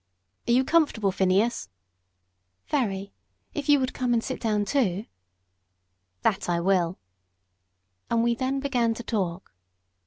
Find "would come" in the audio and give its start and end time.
3.79-4.13